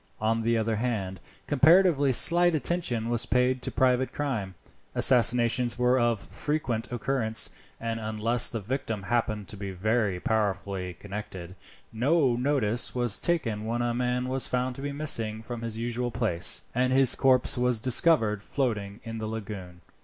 [0.19, 4.55] On the other hand, comparatively slight attention was paid to private crime.
[4.95, 11.53] Assassinations were of frequent occurrence, and unless the victim happened to be very powerfully connected,
[11.93, 16.09] no notice was taken when a man was found to be missing from his usual
[16.09, 19.81] place, and his corpse was discovered floating in the lagoon.